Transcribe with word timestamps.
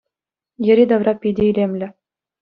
Йӗри-тавра 0.65 1.13
питӗ 1.21 1.43
илемлӗ. 1.49 1.87